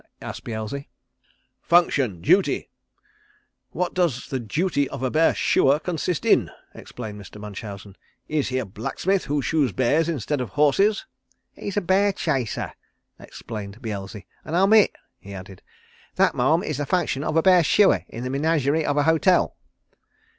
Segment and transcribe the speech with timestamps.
[0.19, 0.89] asked Beelzy.
[1.61, 2.71] "Function duty
[3.69, 7.39] what does the duty of a bear shooer consist in?" explained Mr.
[7.39, 7.95] Munchausen.
[8.27, 11.05] "Is he a blacksmith who shoes bears instead of horses?"
[11.53, 12.73] "He's a bear chaser,"
[13.19, 15.61] explained Beelzy, "and I'm it," he added.
[16.15, 19.55] "That, Ma'am, is the function of a bear shooer in the menagerie of a hotel."